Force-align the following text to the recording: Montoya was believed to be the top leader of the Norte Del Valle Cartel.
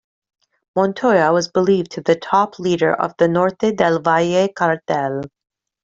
Montoya 0.75 1.31
was 1.31 1.47
believed 1.51 1.91
to 1.91 2.01
be 2.01 2.13
the 2.15 2.19
top 2.19 2.57
leader 2.57 2.91
of 2.91 3.13
the 3.19 3.27
Norte 3.27 3.75
Del 3.75 3.99
Valle 4.01 4.47
Cartel. 4.47 5.21